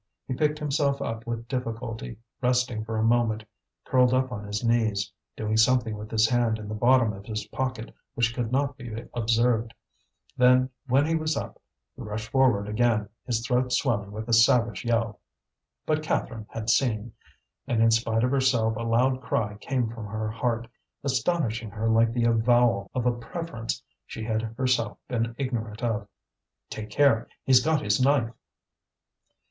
[0.27, 3.45] He picked himself up with difficulty, resting for a moment
[3.85, 7.45] curled up on his knees, doing something with his hand in the bottom of his
[7.49, 9.75] pocket which could not be observed.
[10.35, 11.61] Then, when he was up,
[11.95, 15.19] he rushed forward again, his throat swelling with a savage yell.
[15.85, 17.13] But Catherine had seen;
[17.67, 20.67] and in spite of herself a loud cry came from her heart,
[21.03, 26.07] astonishing her like the avowal of a preference she had herself been ignorant of:
[26.71, 27.27] "Take care!
[27.43, 28.33] he's got his knife!"